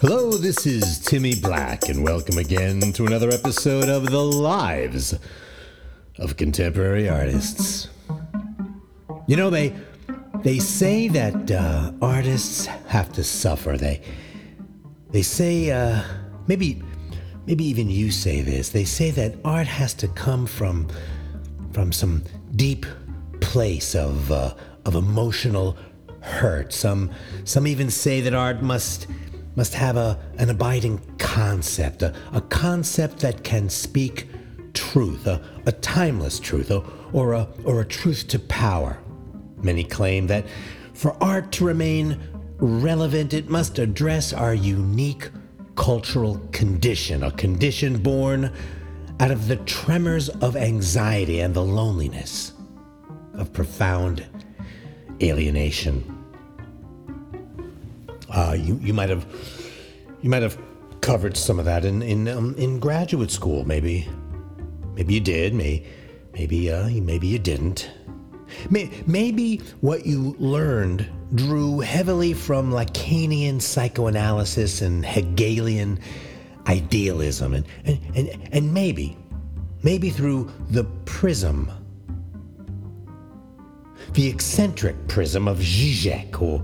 Hello, 0.00 0.30
this 0.30 0.64
is 0.64 1.00
Timmy 1.00 1.34
Black, 1.34 1.88
and 1.88 2.04
welcome 2.04 2.38
again 2.38 2.92
to 2.92 3.04
another 3.04 3.30
episode 3.30 3.88
of 3.88 4.08
The 4.08 4.22
Lives 4.22 5.18
of 6.20 6.36
Contemporary 6.36 7.08
Artists. 7.08 7.88
You 9.26 9.36
know, 9.36 9.50
they 9.50 9.74
they 10.44 10.60
say 10.60 11.08
that 11.08 11.50
uh, 11.50 11.90
artists 12.00 12.66
have 12.86 13.12
to 13.14 13.24
suffer. 13.24 13.76
They 13.76 14.00
they 15.10 15.22
say 15.22 15.72
uh, 15.72 16.04
maybe 16.46 16.80
maybe 17.46 17.64
even 17.64 17.90
you 17.90 18.12
say 18.12 18.40
this. 18.40 18.68
They 18.68 18.84
say 18.84 19.10
that 19.10 19.34
art 19.44 19.66
has 19.66 19.94
to 19.94 20.06
come 20.06 20.46
from 20.46 20.86
from 21.72 21.90
some 21.90 22.22
deep 22.54 22.86
place 23.40 23.96
of 23.96 24.30
uh, 24.30 24.54
of 24.84 24.94
emotional 24.94 25.76
hurt. 26.20 26.72
Some 26.72 27.10
some 27.42 27.66
even 27.66 27.90
say 27.90 28.20
that 28.20 28.32
art 28.32 28.62
must 28.62 29.08
must 29.58 29.74
have 29.74 29.96
a, 29.96 30.16
an 30.38 30.50
abiding 30.50 31.00
concept, 31.18 32.02
a, 32.02 32.14
a 32.32 32.40
concept 32.42 33.18
that 33.18 33.42
can 33.42 33.68
speak 33.68 34.28
truth, 34.72 35.26
a, 35.26 35.42
a 35.66 35.72
timeless 35.72 36.38
truth, 36.38 36.70
or, 36.70 36.84
or, 37.12 37.32
a, 37.32 37.48
or 37.64 37.80
a 37.80 37.84
truth 37.84 38.28
to 38.28 38.38
power. 38.38 39.00
Many 39.60 39.82
claim 39.82 40.28
that 40.28 40.46
for 40.94 41.20
art 41.20 41.50
to 41.52 41.64
remain 41.64 42.20
relevant, 42.58 43.34
it 43.34 43.50
must 43.50 43.80
address 43.80 44.32
our 44.32 44.54
unique 44.54 45.28
cultural 45.74 46.38
condition, 46.52 47.24
a 47.24 47.32
condition 47.32 47.98
born 47.98 48.52
out 49.18 49.32
of 49.32 49.48
the 49.48 49.56
tremors 49.56 50.28
of 50.28 50.54
anxiety 50.54 51.40
and 51.40 51.52
the 51.52 51.64
loneliness 51.64 52.52
of 53.34 53.52
profound 53.52 54.24
alienation. 55.20 56.17
Uh, 58.30 58.56
you, 58.58 58.78
you 58.82 58.92
might 58.92 59.10
have 59.10 59.26
you 60.22 60.30
might 60.30 60.42
have 60.42 60.58
covered 61.00 61.36
some 61.36 61.58
of 61.58 61.64
that 61.64 61.84
in 61.84 62.02
in 62.02 62.28
um, 62.28 62.54
in 62.56 62.78
graduate 62.78 63.30
school. 63.30 63.64
Maybe 63.64 64.08
maybe 64.94 65.14
you 65.14 65.20
did. 65.20 65.54
Maybe 65.54 65.86
maybe 66.34 66.70
uh, 66.70 66.88
maybe 66.88 67.26
you 67.26 67.38
didn't. 67.38 67.90
Maybe 68.70 69.58
what 69.80 70.06
you 70.06 70.34
learned 70.38 71.06
drew 71.34 71.80
heavily 71.80 72.32
from 72.32 72.72
Lacanian 72.72 73.60
psychoanalysis 73.60 74.80
and 74.80 75.04
Hegelian 75.04 76.00
idealism, 76.66 77.54
and, 77.54 77.66
and, 77.84 78.00
and, 78.14 78.48
and 78.52 78.74
maybe, 78.74 79.16
maybe 79.82 80.10
through 80.10 80.50
the 80.70 80.84
prism, 81.04 81.70
the 84.12 84.28
eccentric 84.28 85.08
prism 85.08 85.48
of 85.48 85.58
Zizek 85.58 86.40
or, 86.40 86.62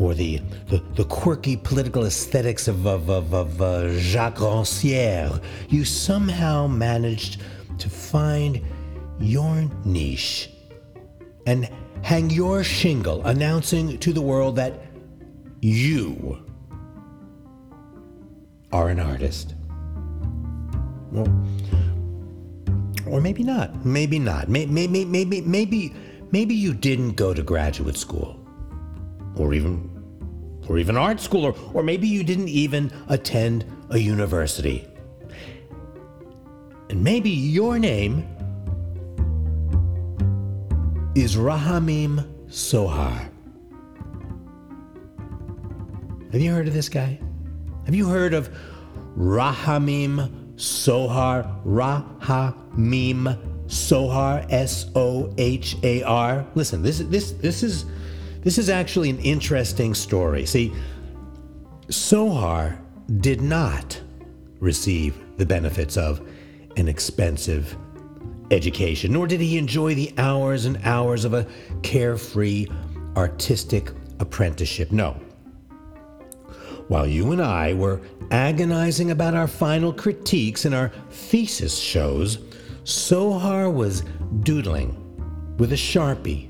or 0.00 0.14
the, 0.14 0.40
the, 0.68 0.82
the 0.94 1.04
quirky 1.04 1.56
political 1.56 2.06
aesthetics 2.06 2.66
of, 2.66 2.86
of, 2.86 3.10
of, 3.10 3.34
of 3.34 3.60
uh, 3.60 3.90
Jacques 3.98 4.38
Rancière, 4.38 5.42
you 5.68 5.84
somehow 5.84 6.66
managed 6.66 7.42
to 7.78 7.90
find 7.90 8.62
your 9.20 9.70
niche 9.84 10.50
and 11.46 11.68
hang 12.02 12.30
your 12.30 12.64
shingle 12.64 13.24
announcing 13.26 13.98
to 13.98 14.12
the 14.12 14.22
world 14.22 14.56
that 14.56 14.86
you 15.60 16.42
are 18.72 18.88
an 18.88 18.98
artist. 18.98 19.54
Well, 21.12 21.26
or 23.06 23.20
maybe 23.20 23.42
not. 23.42 23.84
Maybe 23.84 24.18
not. 24.18 24.48
Maybe, 24.48 24.70
maybe, 24.70 25.04
maybe, 25.04 25.40
maybe, 25.42 25.94
maybe 26.30 26.54
you 26.54 26.72
didn't 26.72 27.16
go 27.16 27.34
to 27.34 27.42
graduate 27.42 27.96
school 27.98 28.39
or 29.40 29.54
even 29.54 29.88
or 30.68 30.78
even 30.78 30.96
art 30.96 31.18
school 31.18 31.44
or, 31.44 31.54
or 31.74 31.82
maybe 31.82 32.06
you 32.06 32.22
didn't 32.22 32.48
even 32.48 32.92
attend 33.08 33.64
a 33.90 33.98
university 33.98 34.86
and 36.90 37.04
maybe 37.04 37.30
your 37.30 37.78
name 37.78 38.26
is 41.14 41.36
Rahamim 41.36 42.24
Sohar. 42.48 43.30
Have 46.32 46.40
you 46.40 46.52
heard 46.52 46.66
of 46.66 46.74
this 46.74 46.88
guy? 46.88 47.20
Have 47.86 47.94
you 47.94 48.08
heard 48.08 48.34
of 48.34 48.50
Rahamim 49.16 50.54
Sohar? 50.56 51.64
Rahamim 51.64 53.38
Sohar, 53.66 54.46
S 54.50 54.90
O 54.96 55.32
H 55.38 55.76
A 55.84 56.02
R. 56.02 56.44
Listen, 56.56 56.82
this, 56.82 56.98
this, 56.98 57.32
this 57.32 57.62
is 57.62 57.84
this 58.42 58.58
is 58.58 58.70
actually 58.70 59.10
an 59.10 59.18
interesting 59.18 59.94
story. 59.94 60.46
See, 60.46 60.72
Sohar 61.88 62.78
did 63.20 63.40
not 63.40 64.00
receive 64.60 65.16
the 65.36 65.46
benefits 65.46 65.96
of 65.96 66.26
an 66.76 66.88
expensive 66.88 67.76
education, 68.50 69.12
nor 69.12 69.26
did 69.26 69.40
he 69.40 69.58
enjoy 69.58 69.94
the 69.94 70.12
hours 70.18 70.64
and 70.64 70.78
hours 70.84 71.24
of 71.24 71.34
a 71.34 71.46
carefree 71.82 72.66
artistic 73.16 73.90
apprenticeship. 74.20 74.92
No. 74.92 75.12
While 76.88 77.06
you 77.06 77.32
and 77.32 77.40
I 77.40 77.74
were 77.74 78.00
agonizing 78.30 79.10
about 79.10 79.34
our 79.34 79.46
final 79.46 79.92
critiques 79.92 80.64
and 80.64 80.74
our 80.74 80.90
thesis 81.10 81.78
shows, 81.78 82.38
Sohar 82.84 83.72
was 83.72 84.02
doodling 84.42 84.96
with 85.56 85.72
a 85.72 85.76
sharpie 85.76 86.49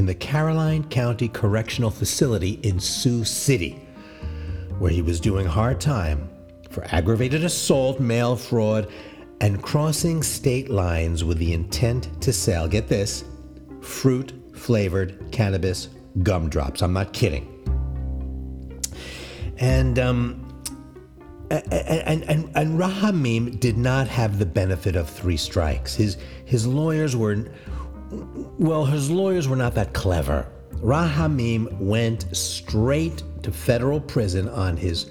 in 0.00 0.06
the 0.06 0.14
Caroline 0.14 0.82
County 0.84 1.28
Correctional 1.28 1.90
Facility 1.90 2.52
in 2.62 2.80
Sioux 2.80 3.22
City, 3.22 3.72
where 4.78 4.90
he 4.90 5.02
was 5.02 5.20
doing 5.20 5.44
hard 5.44 5.78
time 5.78 6.26
for 6.70 6.86
aggravated 6.90 7.44
assault, 7.44 8.00
mail 8.00 8.34
fraud, 8.34 8.90
and 9.42 9.62
crossing 9.62 10.22
state 10.22 10.70
lines 10.70 11.22
with 11.22 11.36
the 11.36 11.52
intent 11.52 12.18
to 12.22 12.32
sell, 12.32 12.66
get 12.66 12.88
this, 12.88 13.24
fruit 13.82 14.32
flavored 14.54 15.30
cannabis 15.32 15.90
gumdrops. 16.22 16.80
I'm 16.80 16.94
not 16.94 17.12
kidding. 17.12 17.46
And, 19.58 19.98
um, 19.98 20.64
and, 21.50 22.24
and, 22.24 22.50
and, 22.54 22.78
Rahamim 22.78 23.60
did 23.60 23.76
not 23.76 24.08
have 24.08 24.38
the 24.38 24.46
benefit 24.46 24.96
of 24.96 25.10
three 25.10 25.36
strikes. 25.36 25.94
His, 25.94 26.16
his 26.46 26.66
lawyers 26.66 27.14
were, 27.14 27.44
well, 28.10 28.84
his 28.84 29.10
lawyers 29.10 29.48
were 29.48 29.56
not 29.56 29.74
that 29.74 29.92
clever. 29.92 30.46
Rahamim 30.76 31.78
went 31.78 32.34
straight 32.34 33.22
to 33.42 33.52
federal 33.52 34.00
prison 34.00 34.48
on 34.48 34.76
his 34.76 35.10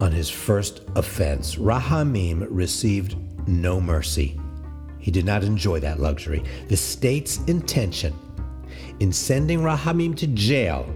on 0.00 0.12
his 0.12 0.30
first 0.30 0.82
offense. 0.94 1.56
Rahamim 1.56 2.46
received 2.50 3.16
no 3.48 3.80
mercy. 3.80 4.38
He 5.00 5.10
did 5.10 5.24
not 5.24 5.42
enjoy 5.42 5.80
that 5.80 5.98
luxury. 5.98 6.44
The 6.68 6.76
state's 6.76 7.38
intention 7.44 8.14
in 9.00 9.12
sending 9.12 9.60
Rahamim 9.60 10.16
to 10.18 10.26
jail 10.28 10.88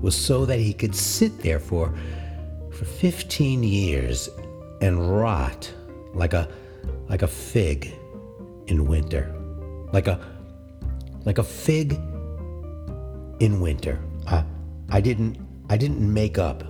was 0.00 0.14
so 0.14 0.46
that 0.46 0.60
he 0.60 0.72
could 0.72 0.94
sit 0.94 1.38
there 1.40 1.58
for 1.58 1.94
for 2.70 2.84
15 2.84 3.62
years 3.62 4.28
and 4.80 5.18
rot 5.20 5.72
like 6.14 6.32
a 6.32 6.48
like 7.08 7.22
a 7.22 7.28
fig 7.28 7.92
in 8.66 8.86
winter 8.86 9.37
like 9.92 10.06
a 10.06 10.20
like 11.24 11.38
a 11.38 11.44
fig 11.44 11.92
in 13.40 13.60
winter. 13.60 14.00
I, 14.90 15.00
didn't 15.00 15.36
I 15.68 15.76
didn't 15.76 16.00
make 16.00 16.38
up 16.38 16.64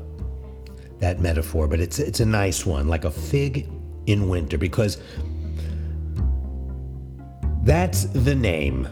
that 0.99 1.21
metaphor, 1.21 1.69
but 1.69 1.81
it's 1.81 1.99
it's 1.99 2.21
a 2.21 2.27
nice 2.27 2.67
one, 2.67 2.89
like 2.89 3.05
a 3.05 3.11
fig 3.11 3.69
in 4.07 4.29
winter, 4.29 4.59
because 4.59 4.99
that's 7.63 8.05
the 8.07 8.35
name 8.35 8.89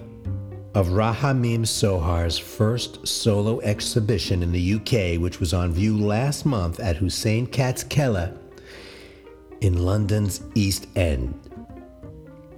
of 0.74 0.88
Rahamim 0.88 1.66
Sohar's 1.66 2.38
first 2.38 3.06
solo 3.08 3.60
exhibition 3.62 4.42
in 4.42 4.52
the 4.52 4.74
UK, 4.74 5.20
which 5.20 5.40
was 5.40 5.54
on 5.54 5.72
view 5.72 5.96
last 5.96 6.44
month 6.44 6.78
at 6.78 6.96
Hussein 6.96 7.46
Katz 7.46 7.82
Kella 7.82 8.34
in 9.62 9.84
London's 9.84 10.42
East 10.54 10.86
End. 10.94 11.45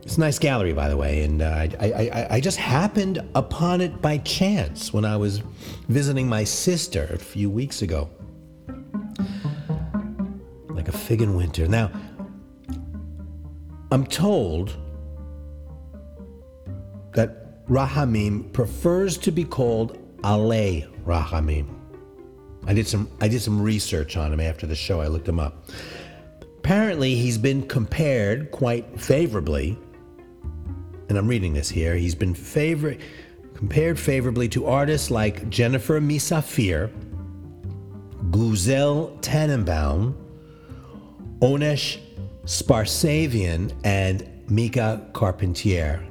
It's 0.09 0.17
a 0.17 0.21
nice 0.21 0.39
gallery, 0.39 0.73
by 0.73 0.89
the 0.89 0.97
way, 0.97 1.23
and 1.23 1.43
uh, 1.43 1.69
I, 1.79 1.93
I, 1.93 2.27
I 2.37 2.41
just 2.41 2.57
happened 2.57 3.23
upon 3.35 3.83
it 3.83 4.01
by 4.01 4.17
chance 4.17 4.91
when 4.91 5.05
I 5.05 5.19
was 5.19 5.43
visiting 5.91 6.27
my 6.27 6.45
sister 6.45 7.11
a 7.13 7.19
few 7.19 7.51
weeks 7.51 7.83
ago. 7.83 8.09
Like 10.71 10.89
a 10.89 10.93
fig 10.93 11.21
in 11.21 11.35
winter. 11.35 11.69
Now, 11.69 11.91
I'm 13.93 14.07
told 14.07 14.75
that 17.13 17.67
Rahamim 17.67 18.51
prefers 18.55 19.19
to 19.19 19.31
be 19.31 19.45
called 19.45 19.99
Ale 20.25 20.89
Rahamim. 21.05 21.69
I 22.67 22.73
did 22.73 22.89
some 22.89 23.11
I 23.21 23.29
did 23.29 23.43
some 23.43 23.61
research 23.61 24.17
on 24.17 24.33
him 24.33 24.41
after 24.41 24.67
the 24.67 24.75
show. 24.75 25.03
I 25.03 25.09
looked 25.09 25.29
him 25.29 25.39
up. 25.39 25.69
Apparently, 26.61 27.15
he's 27.15 27.37
been 27.37 27.69
compared 27.69 28.51
quite 28.51 28.99
favorably 28.99 29.79
and 31.09 31.17
I'm 31.17 31.29
reading 31.29 31.55
this 31.55 31.69
here, 31.69 31.97
he's 31.97 32.15
been 32.15 32.35
favor- 32.35 32.97
compared 33.55 33.99
favorably 33.99 34.49
to 34.51 34.67
artists 34.67 35.11
like 35.11 35.49
Jennifer 35.51 36.01
Misafir, 36.01 36.91
Guzel 38.31 39.19
Tannenbaum, 39.21 40.15
Onesh 41.41 41.99
Sparsavian, 42.45 43.73
and 43.85 44.29
Mika 44.49 45.07
Carpentier. 45.13 46.03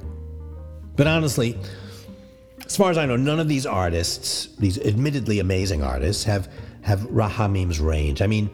But 0.95 1.07
honestly, 1.07 1.57
as 2.65 2.75
far 2.75 2.91
as 2.91 2.97
I 2.97 3.05
know, 3.05 3.15
none 3.15 3.39
of 3.39 3.47
these 3.47 3.65
artists, 3.65 4.47
these 4.57 4.77
admittedly 4.79 5.39
amazing 5.39 5.83
artists, 5.83 6.23
have 6.25 6.51
have 6.81 7.01
Rahamim's 7.01 7.79
range. 7.79 8.21
I 8.21 8.27
mean, 8.27 8.49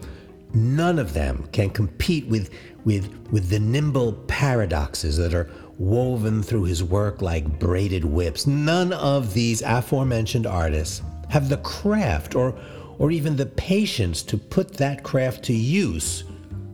none 0.54 1.00
of 1.00 1.14
them 1.14 1.48
can 1.52 1.70
compete 1.70 2.28
with 2.28 2.50
with 2.86 3.12
with 3.32 3.50
the 3.50 3.60
nimble 3.60 4.14
paradoxes 4.28 5.18
that 5.18 5.34
are 5.34 5.50
woven 5.84 6.42
through 6.42 6.64
his 6.64 6.84
work 6.84 7.22
like 7.22 7.60
braided 7.60 8.06
whips. 8.06 8.48
None 8.48 8.94
of 8.94 9.34
these 9.34 9.62
aforementioned 9.62 10.48
artists 10.48 11.02
have 11.30 11.50
the 11.50 11.58
craft 11.58 12.36
or 12.36 12.56
or 13.00 13.12
even 13.12 13.36
the 13.36 13.46
patience 13.46 14.22
to 14.22 14.38
put 14.38 14.76
that 14.76 15.04
craft 15.04 15.44
to 15.44 15.54
use 15.54 16.24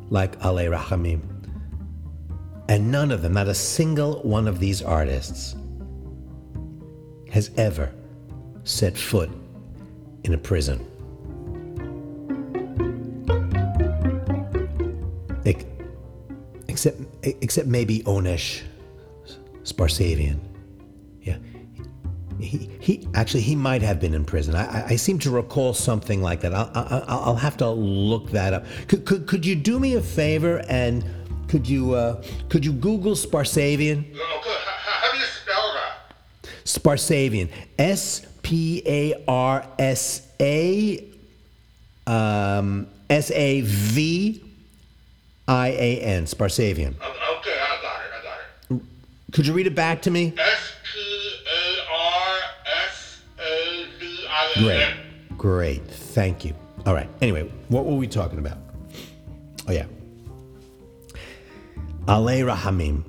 like 0.10 0.36
Ale 0.44 0.70
Rahamim. 0.70 1.22
And 2.68 2.92
none 2.92 3.12
of 3.12 3.22
them, 3.22 3.34
not 3.34 3.48
a 3.48 3.54
single 3.56 4.22
one 4.22 4.48
of 4.48 4.60
these 4.60 4.82
artists, 4.82 5.56
has 7.32 7.50
ever 7.58 7.92
set 8.64 8.98
foot 8.98 9.32
in 10.24 10.34
a 10.34 10.38
prison. 10.38 10.86
Except, 16.68 16.98
except 17.24 17.68
maybe 17.68 18.04
Onesh 18.04 18.62
Sparsavian. 19.64 20.40
Yeah. 21.22 21.38
He, 22.40 22.70
he 22.80 23.08
actually 23.16 23.42
he 23.42 23.56
might 23.56 23.82
have 23.82 24.00
been 24.00 24.14
in 24.14 24.24
prison. 24.24 24.56
I, 24.56 24.88
I 24.92 24.96
seem 24.96 25.20
to 25.20 25.30
recall 25.30 25.74
something 25.74 26.22
like 26.22 26.40
that. 26.42 26.54
I'll, 26.54 26.72
I'll, 26.74 27.04
I'll 27.08 27.36
have 27.36 27.58
to 27.58 27.70
look 27.70 28.32
that 28.32 28.54
up. 28.54 28.66
Could, 28.88 29.06
could, 29.06 29.28
could 29.28 29.46
you 29.46 29.56
do 29.56 29.80
me 29.80 29.96
a 29.96 30.02
favor 30.02 30.64
and 30.70 31.04
could 31.50 31.68
you 31.68 31.94
uh, 31.94 32.24
could 32.48 32.64
you 32.64 32.72
Google 32.72 33.14
Sparsavian? 33.14 34.06
How 34.16 35.12
do 35.12 35.18
you 35.18 35.26
spell 35.26 35.74
that? 35.74 36.54
Sparsavian. 36.64 37.50
S 37.78 38.26
P 38.44 38.82
A 38.86 39.24
R 39.28 39.68
S 39.78 40.28
A 40.40 41.06
S 42.00 42.02
A 42.02 42.02
V 42.02 42.08
I 42.08 42.10
A 42.10 42.12
N. 42.16 42.16
um, 42.16 42.88
S 43.10 43.32
A 43.32 43.62
V 43.62 44.44
I 45.48 45.68
A 45.70 46.00
N. 46.02 46.24
Sparsavian. 46.26 46.96
Could 49.32 49.46
you 49.46 49.54
read 49.54 49.68
it 49.68 49.76
back 49.76 50.02
to 50.04 50.12
me? 50.12 50.34
S 50.38 50.74
P 50.94 51.34
A 51.48 51.94
R 51.94 52.38
S 52.88 53.22
A 53.40 53.86
V 54.00 54.28
I 54.28 54.54
A 54.56 54.62
Great. 54.64 55.38
Great. 55.38 55.88
Thank 55.88 56.46
you. 56.46 56.54
All 56.86 56.94
right. 56.94 57.10
Anyway, 57.22 57.50
what 57.68 57.86
were 57.86 57.96
we 57.96 58.08
talking 58.08 58.40
about? 58.40 58.58
Oh, 59.68 59.72
yeah. 59.72 59.86
Ale 62.08 62.46
Rahamim. 62.46 63.04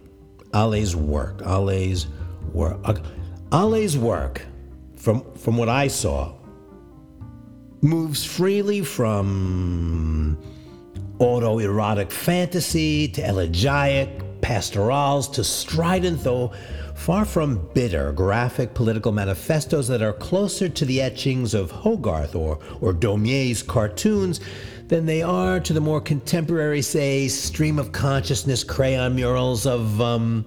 Ale's 0.53 0.95
work. 0.95 1.41
Ale's 1.43 2.07
work. 2.53 3.01
Ale's 3.53 3.97
work, 3.97 4.47
from, 4.97 5.25
from 5.35 5.57
what 5.57 5.69
I 5.69 5.89
saw, 5.89 6.35
moves 7.81 8.25
freely 8.25 8.83
from 8.83 10.39
autoerotic 11.19 12.11
fantasy 12.11 13.09
to 13.09 13.27
elegiac 13.27 14.09
pastorals 14.51 15.29
to 15.29 15.45
strident, 15.45 16.25
though 16.25 16.51
far 16.97 17.25
from 17.25 17.71
bitter, 17.73 18.11
graphic 18.11 18.75
political 18.75 19.13
manifestos 19.13 19.87
that 19.87 20.03
are 20.03 20.13
closer 20.13 20.69
to 20.69 20.85
the 20.85 21.01
etchings 21.01 21.55
of 21.55 21.71
Hogarth 21.71 22.35
or, 22.35 22.59
or 22.81 22.93
Daumier's 22.93 23.63
cartoons 23.63 24.41
than 24.89 25.07
they 25.07 25.23
are 25.23 25.61
to 25.61 25.73
the 25.73 25.81
more 25.81 26.01
contemporary, 26.01 26.83
say, 26.83 27.29
stream 27.29 27.79
of 27.79 27.93
consciousness 27.93 28.65
crayon 28.65 29.15
murals 29.15 29.67
of 29.67 30.01
um, 30.01 30.45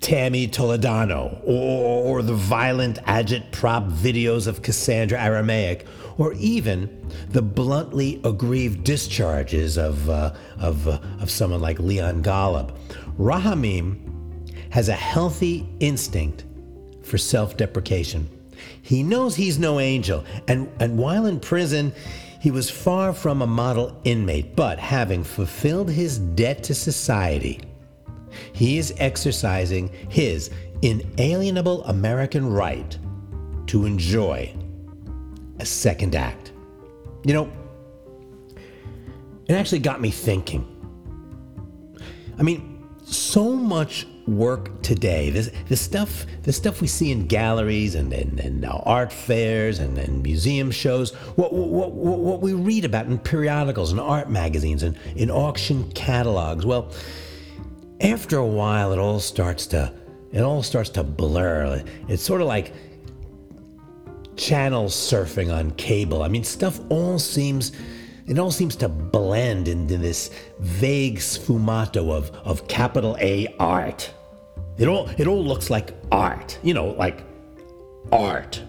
Tammy 0.00 0.48
Toledano, 0.48 1.38
or, 1.44 2.20
or 2.20 2.22
the 2.22 2.32
violent 2.32 2.96
agitprop 3.04 3.92
videos 3.92 4.46
of 4.46 4.62
Cassandra 4.62 5.20
Aramaic, 5.20 5.86
or 6.16 6.32
even 6.34 6.88
the 7.28 7.42
bluntly 7.42 8.18
aggrieved 8.24 8.82
discharges 8.82 9.76
of, 9.76 10.08
uh, 10.08 10.32
of, 10.58 10.88
uh, 10.88 11.00
of 11.20 11.30
someone 11.30 11.60
like 11.60 11.78
Leon 11.78 12.22
Golub. 12.22 12.74
Rahamim 13.18 13.98
has 14.70 14.88
a 14.88 14.94
healthy 14.94 15.68
instinct 15.80 16.44
for 17.02 17.18
self 17.18 17.56
deprecation. 17.56 18.28
He 18.82 19.02
knows 19.02 19.34
he's 19.36 19.58
no 19.58 19.80
angel, 19.80 20.24
and, 20.48 20.68
and 20.80 20.98
while 20.98 21.26
in 21.26 21.40
prison, 21.40 21.92
he 22.40 22.50
was 22.50 22.70
far 22.70 23.12
from 23.12 23.42
a 23.42 23.46
model 23.46 24.00
inmate, 24.04 24.54
but 24.56 24.78
having 24.78 25.24
fulfilled 25.24 25.90
his 25.90 26.18
debt 26.18 26.62
to 26.64 26.74
society, 26.74 27.60
he 28.52 28.78
is 28.78 28.94
exercising 28.98 29.88
his 30.08 30.50
inalienable 30.82 31.84
American 31.84 32.52
right 32.52 32.98
to 33.66 33.84
enjoy 33.86 34.52
a 35.58 35.66
second 35.66 36.14
act. 36.14 36.52
You 37.24 37.34
know, 37.34 37.52
it 39.48 39.54
actually 39.54 39.80
got 39.80 40.00
me 40.00 40.10
thinking. 40.10 40.66
I 42.38 42.42
mean, 42.42 42.75
so 43.06 43.54
much 43.54 44.06
work 44.26 44.82
today. 44.82 45.30
This, 45.30 45.50
the 45.68 45.76
stuff, 45.76 46.26
the 46.42 46.52
stuff 46.52 46.80
we 46.80 46.88
see 46.88 47.12
in 47.12 47.26
galleries 47.26 47.94
and, 47.94 48.12
and, 48.12 48.40
and 48.40 48.66
art 48.66 49.12
fairs 49.12 49.78
and, 49.78 49.96
and 49.98 50.22
museum 50.22 50.70
shows. 50.70 51.14
What, 51.36 51.52
what, 51.52 51.92
what, 51.92 52.18
what 52.18 52.40
we 52.40 52.52
read 52.52 52.84
about 52.84 53.06
in 53.06 53.18
periodicals 53.18 53.92
and 53.92 54.00
art 54.00 54.28
magazines 54.28 54.82
and 54.82 54.98
in 55.14 55.30
auction 55.30 55.90
catalogs. 55.92 56.66
Well, 56.66 56.92
after 58.00 58.38
a 58.38 58.46
while, 58.46 58.92
it 58.92 58.98
all 58.98 59.20
starts 59.20 59.66
to, 59.68 59.92
it 60.32 60.40
all 60.40 60.62
starts 60.62 60.90
to 60.90 61.04
blur. 61.04 61.84
It's 62.08 62.22
sort 62.22 62.40
of 62.40 62.48
like 62.48 62.72
channel 64.36 64.86
surfing 64.86 65.54
on 65.56 65.70
cable. 65.72 66.22
I 66.22 66.28
mean, 66.28 66.44
stuff 66.44 66.80
all 66.90 67.18
seems 67.18 67.72
it 68.26 68.38
all 68.38 68.50
seems 68.50 68.74
to 68.76 68.88
blend 68.88 69.68
into 69.68 69.96
this 69.96 70.30
vague 70.58 71.18
sfumato 71.18 72.10
of, 72.10 72.30
of 72.44 72.66
capital 72.68 73.16
A 73.20 73.46
art. 73.58 74.10
It 74.78 74.88
all 74.88 75.08
it 75.16 75.26
all 75.26 75.44
looks 75.44 75.70
like 75.70 75.94
art, 76.10 76.58
you 76.62 76.74
know, 76.74 76.88
like 76.88 77.22
art. 78.12 78.62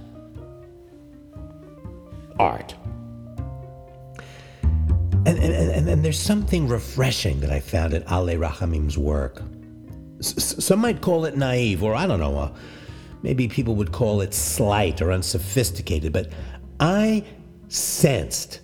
Art. 2.39 2.75
And, 5.25 5.39
and, 5.39 5.71
and, 5.71 5.89
and 5.89 6.05
there's 6.05 6.19
something 6.19 6.67
refreshing 6.69 7.41
that 7.41 7.49
I 7.49 7.59
found 7.59 7.93
in 7.93 8.03
Ale 8.03 8.37
Rahamim's 8.37 8.97
work. 8.97 9.41
S- 10.19 10.63
some 10.63 10.79
might 10.79 11.01
call 11.01 11.25
it 11.25 11.35
naive, 11.35 11.83
or 11.83 11.95
I 11.95 12.07
don't 12.07 12.19
know, 12.19 12.37
uh, 12.37 12.51
maybe 13.23 13.49
people 13.49 13.75
would 13.75 13.91
call 13.91 14.21
it 14.21 14.33
slight 14.33 15.01
or 15.01 15.11
unsophisticated, 15.11 16.13
but 16.13 16.29
I 16.79 17.25
sensed 17.67 18.61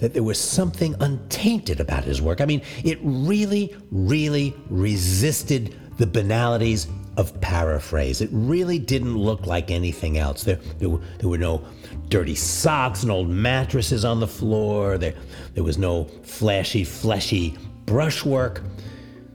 that 0.00 0.14
there 0.14 0.22
was 0.22 0.40
something 0.40 0.94
untainted 1.00 1.80
about 1.80 2.04
his 2.04 2.20
work. 2.20 2.40
I 2.40 2.46
mean, 2.46 2.62
it 2.84 2.98
really, 3.02 3.76
really 3.90 4.54
resisted 4.68 5.76
the 5.98 6.06
banalities 6.06 6.88
of 7.16 7.38
paraphrase. 7.40 8.20
It 8.20 8.30
really 8.32 8.78
didn't 8.78 9.16
look 9.16 9.46
like 9.46 9.70
anything 9.70 10.16
else. 10.16 10.42
There, 10.42 10.58
there, 10.78 10.88
were, 10.88 11.00
there 11.18 11.28
were 11.28 11.38
no 11.38 11.62
dirty 12.08 12.34
socks 12.34 13.02
and 13.02 13.12
old 13.12 13.28
mattresses 13.28 14.04
on 14.04 14.20
the 14.20 14.26
floor. 14.26 14.96
There, 14.96 15.14
there 15.54 15.64
was 15.64 15.76
no 15.76 16.04
flashy, 16.22 16.84
fleshy 16.84 17.58
brushwork. 17.84 18.62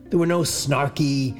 There 0.05 0.17
were 0.17 0.25
no 0.25 0.41
snarky, 0.41 1.39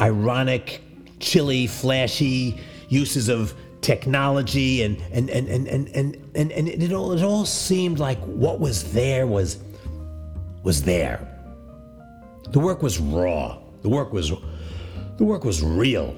ironic, 0.00 0.82
chilly, 1.18 1.66
flashy 1.66 2.60
uses 2.88 3.28
of 3.28 3.54
technology 3.86 4.82
and 4.82 5.00
and 5.12 5.30
and 5.30 5.46
and 5.46 5.68
and 5.68 6.16
and, 6.34 6.50
and, 6.50 6.68
it 6.68 6.92
all 6.92 7.12
it 7.12 7.22
all 7.22 7.46
seemed 7.46 8.00
like 8.00 8.18
what 8.24 8.58
was 8.58 8.92
there 8.92 9.28
was 9.28 9.58
was 10.64 10.82
there. 10.82 11.20
The 12.50 12.58
work 12.58 12.82
was 12.82 12.98
raw. 12.98 13.58
The 13.82 13.88
work 13.88 14.12
was 14.12 14.32
the 15.18 15.24
work 15.24 15.44
was 15.44 15.62
real. 15.62 16.16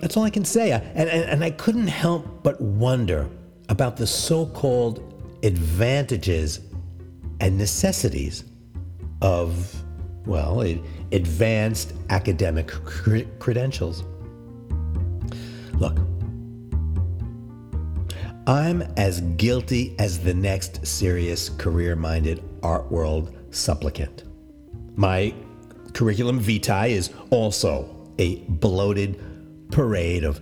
That's 0.00 0.16
all 0.16 0.24
I 0.24 0.30
can 0.30 0.44
say. 0.44 0.72
And, 0.72 0.84
and, 0.96 1.24
and 1.30 1.44
I 1.44 1.50
couldn't 1.50 1.86
help 1.86 2.42
but 2.42 2.58
wonder 2.60 3.28
about 3.68 3.96
the 3.96 4.06
so-called 4.06 5.00
advantages 5.42 6.60
and 7.40 7.56
necessities 7.56 8.44
of, 9.22 9.74
well, 10.26 10.60
advanced 11.12 11.92
academic 12.10 12.68
cre- 12.68 13.28
credentials. 13.38 14.02
Look, 15.74 15.98
I'm 18.46 18.82
as 18.98 19.22
guilty 19.22 19.96
as 19.98 20.18
the 20.18 20.34
next 20.34 20.86
serious 20.86 21.48
career 21.48 21.96
minded 21.96 22.42
art 22.62 22.90
world 22.90 23.34
supplicant. 23.50 24.24
My 24.96 25.34
curriculum 25.94 26.40
vitae 26.40 26.88
is 26.88 27.10
also 27.30 27.88
a 28.18 28.36
bloated 28.42 29.18
parade 29.70 30.24
of 30.24 30.40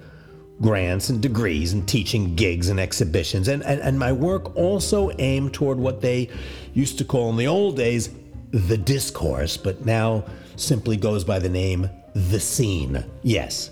grants 0.60 1.10
and 1.10 1.22
degrees 1.22 1.72
and 1.72 1.88
teaching 1.88 2.34
gigs 2.34 2.68
and 2.70 2.80
exhibitions. 2.80 3.46
And, 3.46 3.62
and, 3.62 3.80
and 3.80 3.98
my 3.98 4.10
work 4.10 4.56
also 4.56 5.12
aimed 5.18 5.54
toward 5.54 5.78
what 5.78 6.00
they 6.00 6.28
used 6.74 6.98
to 6.98 7.04
call 7.04 7.30
in 7.30 7.36
the 7.36 7.46
old 7.46 7.76
days 7.76 8.10
the 8.50 8.76
discourse, 8.76 9.56
but 9.56 9.86
now 9.86 10.24
simply 10.56 10.96
goes 10.96 11.22
by 11.22 11.38
the 11.38 11.48
name 11.48 11.88
the 12.14 12.40
scene. 12.40 13.04
Yes. 13.22 13.70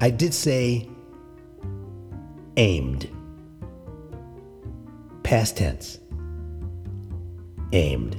I 0.00 0.10
did 0.10 0.34
say 0.34 0.88
aimed. 2.56 3.08
Past 5.22 5.56
tense. 5.56 5.98
Aimed. 7.72 8.16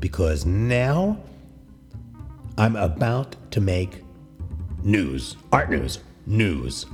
Because 0.00 0.44
now 0.44 1.18
I'm 2.58 2.76
about 2.76 3.36
to 3.52 3.60
make 3.60 4.02
news, 4.82 5.36
art 5.52 5.70
news, 5.70 6.00
news. 6.26 6.86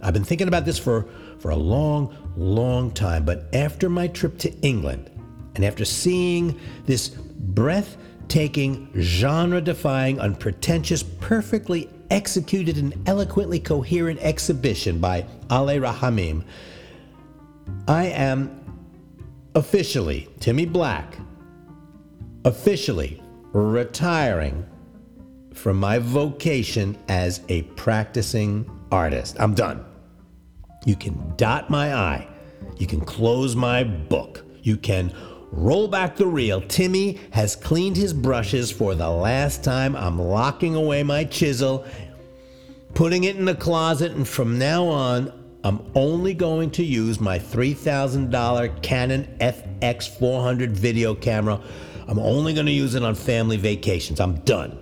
I've 0.00 0.14
been 0.14 0.24
thinking 0.24 0.48
about 0.48 0.64
this 0.64 0.78
for, 0.78 1.06
for 1.38 1.50
a 1.50 1.56
long, 1.56 2.16
long 2.36 2.90
time, 2.92 3.24
but 3.24 3.48
after 3.52 3.88
my 3.88 4.06
trip 4.08 4.38
to 4.38 4.52
England 4.60 5.10
and 5.54 5.64
after 5.64 5.84
seeing 5.84 6.58
this 6.86 7.08
breathtaking, 7.08 8.90
genre 8.96 9.60
defying, 9.60 10.20
unpretentious, 10.20 11.02
perfectly 11.02 11.90
executed, 12.10 12.78
an 12.78 13.02
eloquently 13.06 13.60
coherent 13.60 14.20
exhibition 14.20 14.98
by 14.98 15.26
Ale 15.50 15.80
Rahamim, 15.80 16.44
I 17.86 18.06
am 18.06 18.58
officially, 19.54 20.28
Timmy 20.40 20.66
Black, 20.66 21.16
officially 22.44 23.22
retiring 23.52 24.66
from 25.54 25.78
my 25.78 25.98
vocation 25.98 26.96
as 27.08 27.40
a 27.48 27.62
practicing 27.62 28.70
artist. 28.92 29.36
I'm 29.40 29.54
done. 29.54 29.84
You 30.86 30.96
can 30.96 31.34
dot 31.36 31.68
my 31.68 31.94
I. 31.94 32.28
You 32.78 32.86
can 32.86 33.00
close 33.00 33.56
my 33.56 33.84
book. 33.84 34.44
You 34.62 34.76
can 34.76 35.12
roll 35.52 35.88
back 35.88 36.16
the 36.16 36.26
reel. 36.26 36.60
Timmy 36.60 37.18
has 37.30 37.56
cleaned 37.56 37.96
his 37.96 38.12
brushes 38.12 38.70
for 38.70 38.94
the 38.94 39.08
last 39.08 39.64
time. 39.64 39.96
I'm 39.96 40.18
locking 40.20 40.74
away 40.74 41.02
my 41.02 41.24
chisel, 41.24 41.84
putting 42.94 43.24
it 43.24 43.36
in 43.36 43.44
the 43.44 43.54
closet, 43.54 44.12
and 44.12 44.26
from 44.26 44.58
now 44.58 44.86
on, 44.86 45.32
I'm 45.64 45.80
only 45.94 46.34
going 46.34 46.70
to 46.72 46.84
use 46.84 47.20
my 47.20 47.38
$3,000 47.38 48.82
Canon 48.82 49.36
FX400 49.40 50.70
video 50.70 51.14
camera. 51.14 51.60
I'm 52.06 52.18
only 52.18 52.54
going 52.54 52.66
to 52.66 52.72
use 52.72 52.94
it 52.94 53.02
on 53.02 53.14
family 53.14 53.56
vacations. 53.56 54.20
I'm 54.20 54.36
done. 54.40 54.78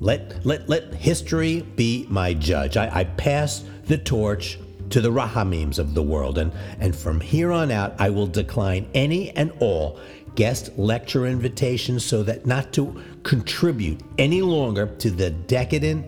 Let, 0.00 0.44
let, 0.44 0.68
let 0.68 0.92
history 0.94 1.62
be 1.76 2.06
my 2.08 2.34
judge. 2.34 2.76
I, 2.76 3.00
I 3.00 3.04
pass 3.04 3.64
the 3.84 3.98
torch 3.98 4.58
to 4.94 5.00
the 5.00 5.10
Rahamims 5.10 5.80
of 5.80 5.92
the 5.92 6.02
world, 6.04 6.38
and, 6.38 6.52
and 6.78 6.94
from 6.94 7.20
here 7.20 7.50
on 7.50 7.72
out, 7.72 7.96
I 7.98 8.10
will 8.10 8.28
decline 8.28 8.88
any 8.94 9.30
and 9.30 9.50
all 9.58 9.98
guest 10.36 10.70
lecture 10.78 11.26
invitations 11.26 12.04
so 12.04 12.22
that 12.22 12.46
not 12.46 12.72
to 12.74 13.02
contribute 13.24 14.00
any 14.18 14.40
longer 14.40 14.86
to 14.86 15.10
the 15.10 15.30
decadent 15.30 16.06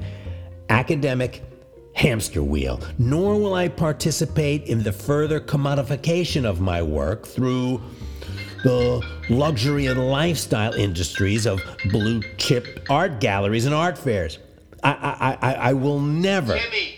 academic 0.69 1.43
hamster 1.97 2.45
wheel, 2.45 2.81
nor 2.97 3.35
will 3.41 3.55
I 3.55 3.67
participate 3.67 4.63
in 4.69 4.85
the 4.85 4.93
further 4.93 5.41
commodification 5.41 6.45
of 6.45 6.61
my 6.61 6.81
work 6.81 7.27
through 7.27 7.83
the 8.63 9.05
luxury 9.29 9.87
and 9.87 10.09
lifestyle 10.09 10.75
industries 10.75 11.45
of 11.45 11.61
blue 11.91 12.23
chip 12.37 12.87
art 12.89 13.19
galleries 13.19 13.67
and 13.67 13.75
art 13.75 13.99
fairs. 13.99 14.39
I, 14.85 15.39
I, 15.43 15.51
I, 15.51 15.55
I 15.55 15.73
will 15.73 15.99
never. 15.99 16.57
Timmy, 16.57 16.96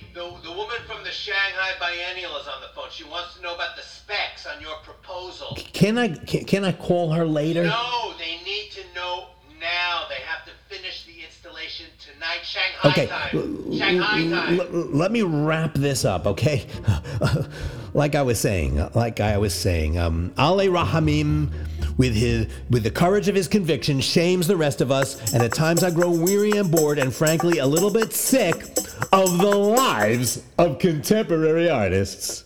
Can 5.79 5.97
I 5.97 6.09
can, 6.09 6.45
can 6.45 6.65
I 6.65 6.73
call 6.73 7.13
her 7.13 7.25
later? 7.25 7.63
No, 7.63 8.13
they 8.19 8.39
need 8.45 8.73
to 8.73 8.81
know 8.97 9.29
now. 9.61 10.07
They 10.09 10.17
have 10.27 10.45
to 10.47 10.51
finish 10.69 11.07
the 11.07 11.23
installation 11.25 11.87
tonight, 12.01 12.41
Shanghai 12.43 12.89
Okay, 12.91 13.07
time. 13.07 13.79
Shanghai 13.79 14.29
time. 14.29 14.59
l- 14.59 14.67
l- 14.67 14.89
let 14.91 15.13
me 15.13 15.23
wrap 15.23 15.75
this 15.75 16.05
up, 16.05 16.27
okay? 16.27 16.67
like 17.95 18.17
I 18.17 18.23
was 18.23 18.41
saying, 18.41 18.89
like 18.97 19.21
I 19.21 19.39
was 19.39 19.55
saying, 19.55 19.99
um, 19.99 20.33
Ale 20.37 20.67
Rahamim, 20.67 21.53
with 21.97 22.13
his 22.17 22.49
with 22.71 22.83
the 22.83 22.91
courage 22.91 23.29
of 23.29 23.37
his 23.37 23.47
conviction, 23.47 24.01
shames 24.01 24.49
the 24.49 24.57
rest 24.57 24.81
of 24.81 24.91
us, 24.91 25.33
and 25.33 25.45
at 25.45 25.53
times 25.55 25.85
I 25.85 25.93
grow 25.93 26.11
weary 26.11 26.59
and 26.59 26.73
bored, 26.73 26.99
and 26.99 27.15
frankly 27.15 27.59
a 27.59 27.67
little 27.67 27.93
bit 27.93 28.13
sick 28.13 28.57
of 29.13 29.39
the 29.39 29.57
lives 29.57 30.43
of 30.59 30.81
contemporary 30.81 31.71
artists. 31.71 32.43